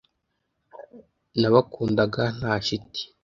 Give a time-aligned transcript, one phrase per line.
[1.39, 2.21] Nabakundaga.
[2.37, 3.03] Nta shiti.